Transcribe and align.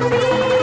be. 0.00 0.57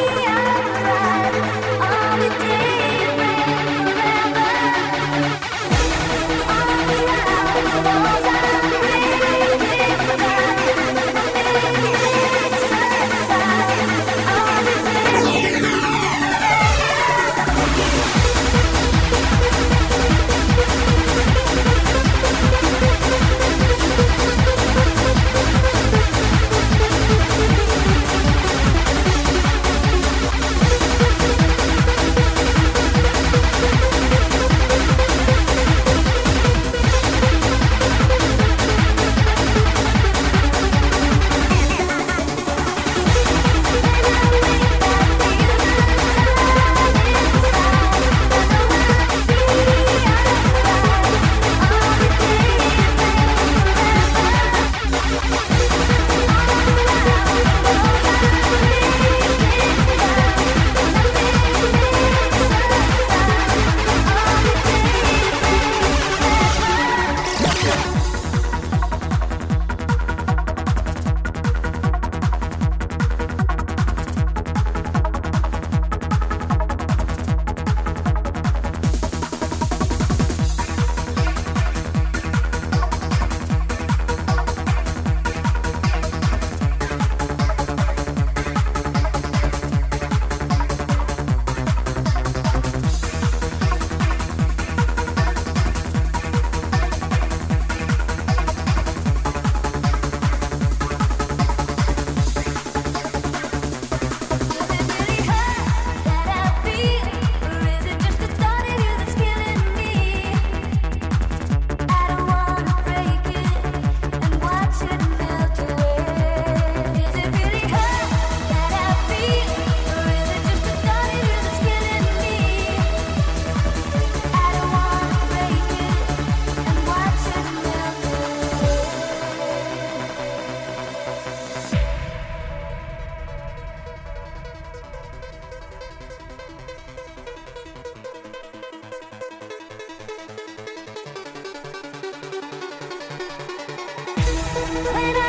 when 144.93 145.15
I 145.15 145.24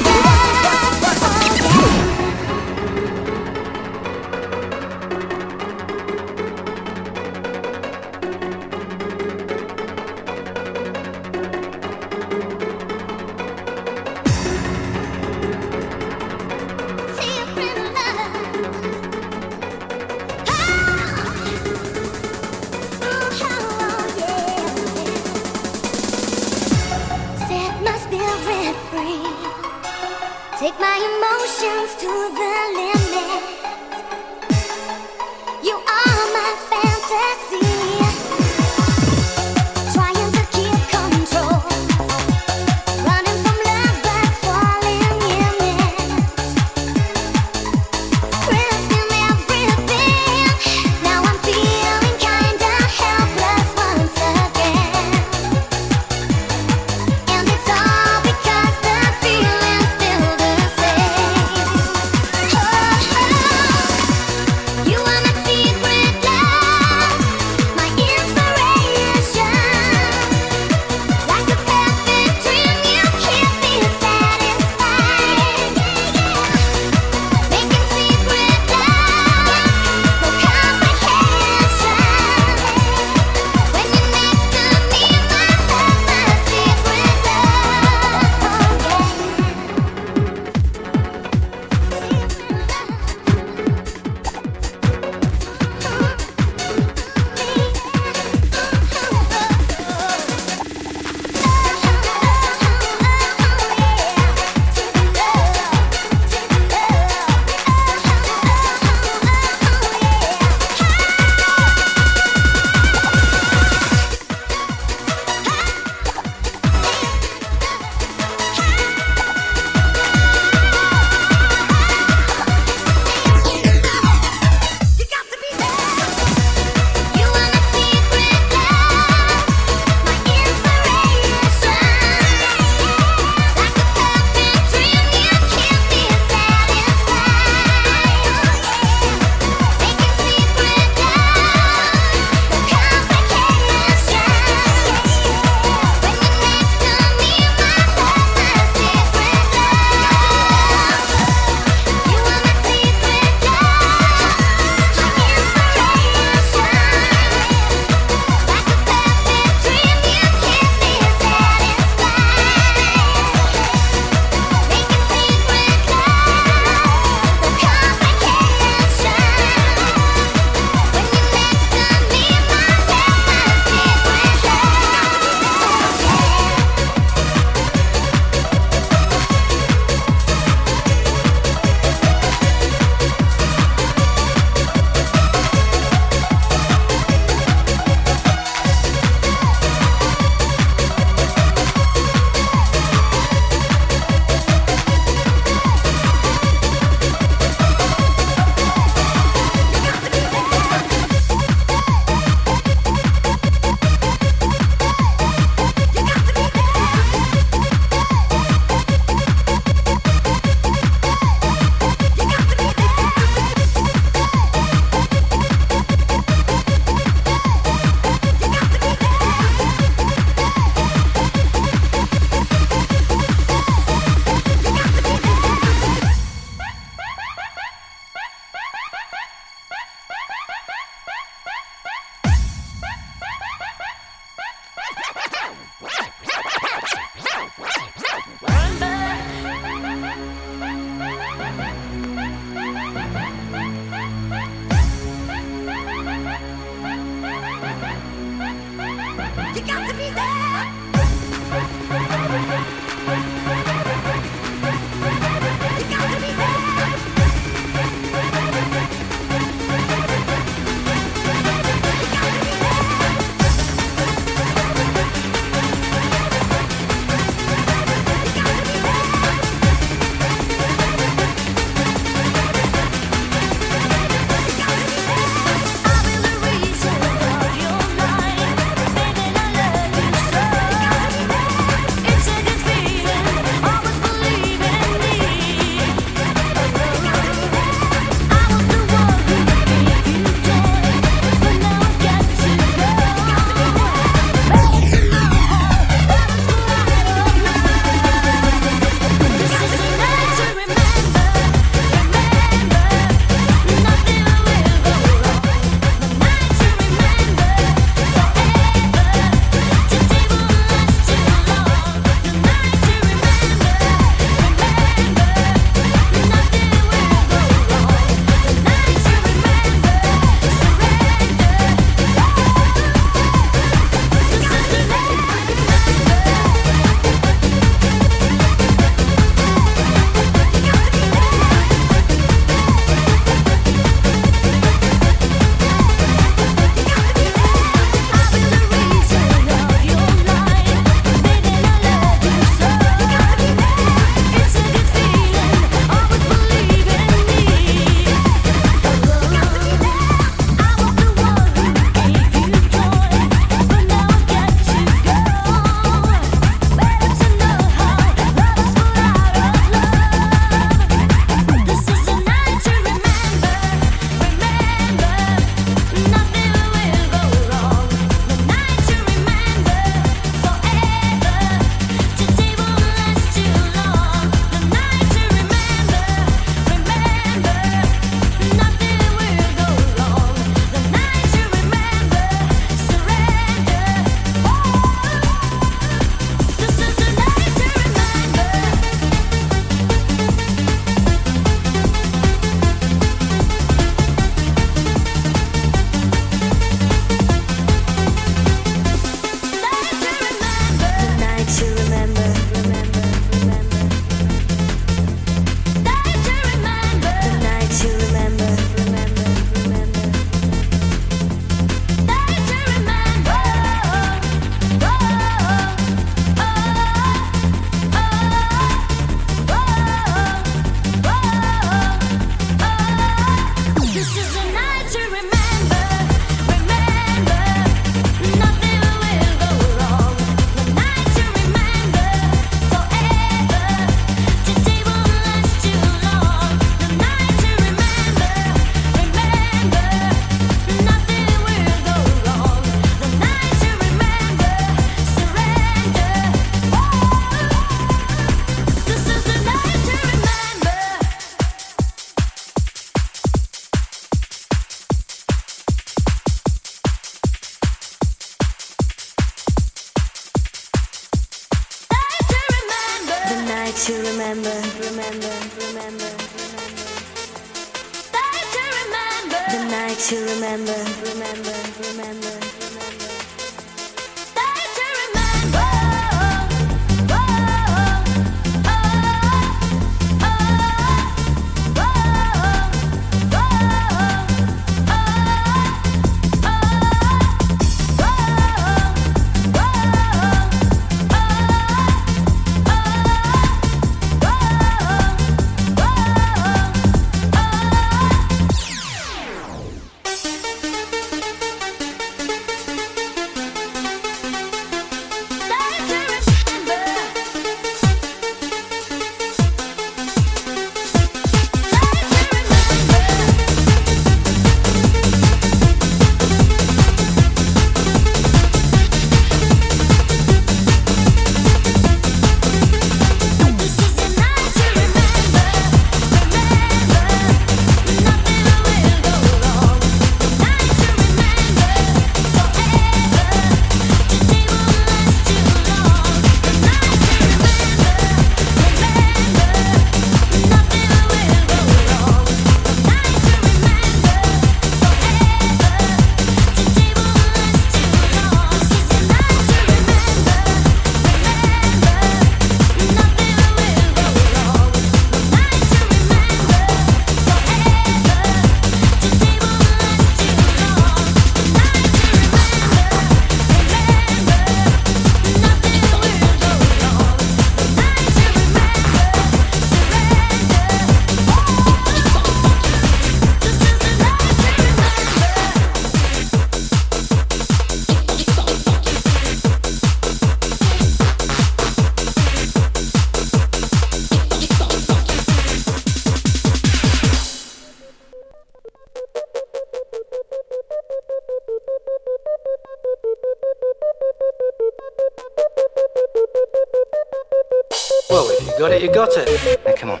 got 598.98 599.16
it. 599.16 599.60
Now 599.64 599.74
come 599.76 599.90
on, 599.90 600.00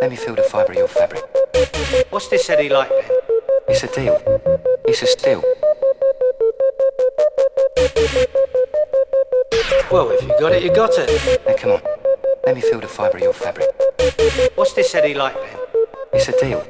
let 0.00 0.10
me 0.10 0.16
feel 0.16 0.34
the 0.34 0.42
fibre 0.42 0.72
of 0.72 0.78
your 0.78 0.88
fabric. 0.88 1.22
What's 2.10 2.26
this 2.26 2.50
Eddie 2.50 2.68
like 2.68 2.88
then? 2.88 3.08
It's 3.68 3.84
a 3.84 3.86
deal. 3.86 4.16
It's 4.88 5.02
a 5.02 5.06
steal. 5.06 5.40
Well, 9.88 10.10
if 10.10 10.20
you 10.22 10.34
got 10.40 10.50
it, 10.50 10.64
you 10.64 10.74
got 10.74 10.90
it. 10.98 11.08
Now 11.46 11.54
come 11.56 11.70
on, 11.76 11.82
let 12.44 12.56
me 12.56 12.60
feel 12.60 12.80
the 12.80 12.88
fibre 12.88 13.18
of 13.18 13.22
your 13.22 13.32
fabric. 13.32 13.68
What's 14.56 14.72
this 14.72 14.92
Eddie 14.96 15.14
like 15.14 15.34
then? 15.34 15.56
It's 16.12 16.26
a 16.26 16.32
deal. 16.32 16.60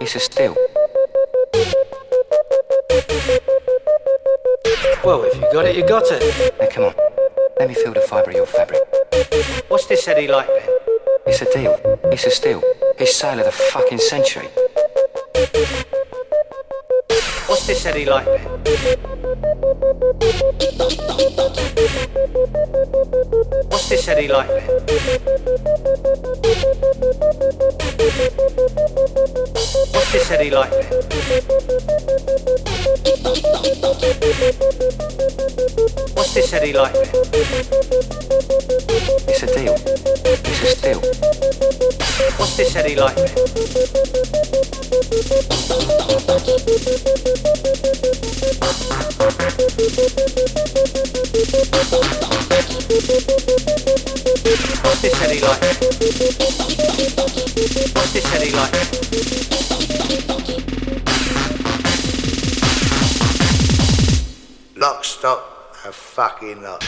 It's 0.00 0.14
a 0.14 0.20
steal. 0.20 0.54
Well, 5.02 5.24
if 5.24 5.34
you 5.34 5.48
got 5.52 5.64
it, 5.64 5.74
you 5.74 5.84
got 5.84 6.04
it. 6.12 6.22
Now 6.60 6.68
come 6.70 6.84
on, 6.84 6.94
let 7.58 7.68
me 7.68 7.74
feel 7.74 7.92
the 7.92 8.02
fibre 8.02 8.30
of 8.30 8.36
your 8.36 8.46
fabric. 8.46 8.82
What's 9.66 9.86
this 9.86 10.06
Eddie 10.06 10.28
like 10.28 10.46
then? 10.46 10.61
It's 11.32 11.40
a 11.40 11.50
deal. 11.50 11.80
It's 12.12 12.26
a 12.26 12.30
steal. 12.30 12.62
It's 12.98 13.16
sale 13.16 13.38
of 13.38 13.46
the 13.46 13.52
fucking 13.52 13.96
century. 13.96 14.48
What's 17.46 17.66
this 17.66 17.86
Eddie 17.86 18.04
like 18.04 18.26
then? 18.26 18.42
What's 23.70 23.88
this 23.88 24.08
Eddie 24.08 24.28
like 24.28 24.48
then? 24.48 24.68
What's 29.88 30.12
this 30.12 30.30
Eddie 30.30 30.50
like 30.50 30.70
then? 30.70 30.84
What's 36.14 36.34
this 36.34 36.52
Eddie 36.52 36.74
like 36.74 36.92
then? 36.92 37.08
It's 39.28 39.42
a 39.42 39.46
deal. 39.46 39.91
Eddie 42.62 42.94
like? 42.94 43.16
Lock, 64.76 65.04
stock, 65.04 65.76
and 65.84 65.92
fucking 65.92 66.62
lock. 66.62 66.82